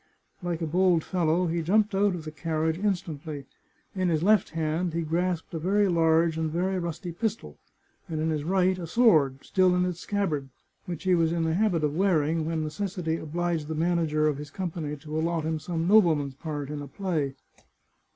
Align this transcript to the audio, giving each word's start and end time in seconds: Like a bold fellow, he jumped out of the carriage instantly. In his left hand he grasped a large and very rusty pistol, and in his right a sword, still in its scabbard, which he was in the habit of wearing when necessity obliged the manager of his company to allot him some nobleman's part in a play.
Like 0.41 0.63
a 0.63 0.65
bold 0.65 1.03
fellow, 1.03 1.45
he 1.45 1.61
jumped 1.61 1.93
out 1.93 2.15
of 2.15 2.25
the 2.25 2.31
carriage 2.31 2.79
instantly. 2.79 3.45
In 3.93 4.09
his 4.09 4.23
left 4.23 4.49
hand 4.49 4.95
he 4.95 5.03
grasped 5.03 5.53
a 5.53 5.59
large 5.59 6.37
and 6.37 6.49
very 6.49 6.79
rusty 6.79 7.11
pistol, 7.11 7.59
and 8.09 8.19
in 8.19 8.31
his 8.31 8.43
right 8.43 8.79
a 8.79 8.87
sword, 8.87 9.43
still 9.43 9.75
in 9.75 9.85
its 9.85 9.99
scabbard, 9.99 10.49
which 10.87 11.03
he 11.03 11.13
was 11.13 11.31
in 11.31 11.43
the 11.43 11.53
habit 11.53 11.83
of 11.83 11.95
wearing 11.95 12.47
when 12.47 12.63
necessity 12.63 13.17
obliged 13.17 13.67
the 13.67 13.75
manager 13.75 14.27
of 14.27 14.37
his 14.39 14.49
company 14.49 14.95
to 14.97 15.19
allot 15.19 15.43
him 15.43 15.59
some 15.59 15.87
nobleman's 15.87 16.33
part 16.33 16.71
in 16.71 16.81
a 16.81 16.87
play. 16.87 17.35